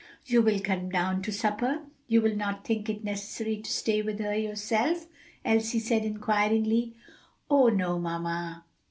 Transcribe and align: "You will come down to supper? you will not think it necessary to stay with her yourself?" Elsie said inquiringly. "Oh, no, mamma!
"You 0.25 0.41
will 0.41 0.59
come 0.59 0.89
down 0.89 1.21
to 1.21 1.31
supper? 1.31 1.83
you 2.07 2.23
will 2.23 2.35
not 2.35 2.65
think 2.65 2.89
it 2.89 3.03
necessary 3.03 3.57
to 3.57 3.69
stay 3.71 4.01
with 4.01 4.17
her 4.19 4.33
yourself?" 4.33 5.05
Elsie 5.45 5.77
said 5.77 6.03
inquiringly. 6.05 6.95
"Oh, 7.51 7.67
no, 7.67 7.99
mamma! 7.99 8.65